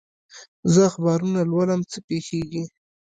[0.71, 2.63] زه اخبارونه لولم، څه پېښېږي؟